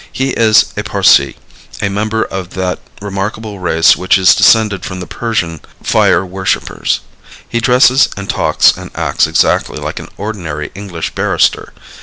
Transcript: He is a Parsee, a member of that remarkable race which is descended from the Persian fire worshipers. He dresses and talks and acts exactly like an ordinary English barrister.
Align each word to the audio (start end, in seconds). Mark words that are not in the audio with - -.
He 0.11 0.29
is 0.31 0.73
a 0.75 0.81
Parsee, 0.81 1.35
a 1.79 1.87
member 1.87 2.23
of 2.23 2.55
that 2.55 2.79
remarkable 2.99 3.59
race 3.59 3.95
which 3.95 4.17
is 4.17 4.33
descended 4.33 4.83
from 4.83 4.99
the 4.99 5.05
Persian 5.05 5.59
fire 5.83 6.25
worshipers. 6.25 7.01
He 7.47 7.59
dresses 7.59 8.09
and 8.17 8.27
talks 8.27 8.75
and 8.75 8.89
acts 8.95 9.27
exactly 9.27 9.77
like 9.77 9.99
an 9.99 10.09
ordinary 10.17 10.71
English 10.73 11.13
barrister. 11.13 11.71